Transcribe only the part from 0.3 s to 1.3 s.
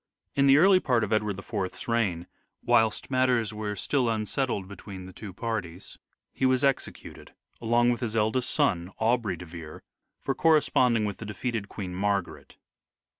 In the early part of